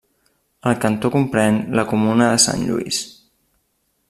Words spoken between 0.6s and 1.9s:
El cantó comprèn la